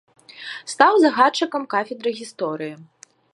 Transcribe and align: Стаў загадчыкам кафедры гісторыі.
Стаў 0.71 0.93
загадчыкам 1.03 1.67
кафедры 1.75 2.15
гісторыі. 2.21 2.73